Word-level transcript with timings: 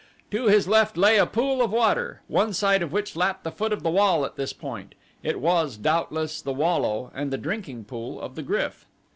To 0.31 0.47
his 0.47 0.67
left 0.67 0.97
lay 0.97 1.17
a 1.19 1.27
pool 1.27 1.61
of 1.61 1.71
water, 1.71 2.21
one 2.27 2.53
side 2.53 2.81
of 2.81 2.91
which 2.91 3.15
lapped 3.15 3.43
the 3.43 3.51
foot 3.51 3.71
of 3.71 3.83
the 3.83 3.91
wall 3.91 4.25
at 4.25 4.35
this 4.35 4.51
point. 4.51 4.95
It 5.21 5.39
was, 5.39 5.77
doubtless, 5.77 6.41
the 6.41 6.51
wallow 6.53 7.11
and 7.13 7.29
the 7.31 7.37
drinking 7.37 7.85
pool 7.85 8.19
of 8.19 8.33
the 8.33 8.41
GRYF. 8.41 8.87